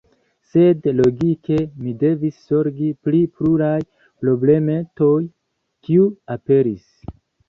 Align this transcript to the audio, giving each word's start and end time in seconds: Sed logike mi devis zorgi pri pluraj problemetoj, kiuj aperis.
Sed 0.51 0.85
logike 0.99 1.57
mi 1.81 1.91
devis 2.03 2.39
zorgi 2.51 2.87
pri 3.07 3.19
pluraj 3.39 3.81
problemetoj, 4.23 5.19
kiuj 5.89 6.09
aperis. 6.37 6.89